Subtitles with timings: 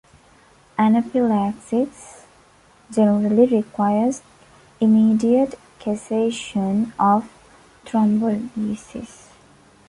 [0.79, 2.23] Anaphylaxis
[2.91, 4.23] generally requires
[4.79, 7.31] immediate cessation of
[7.85, 9.27] thrombolysis.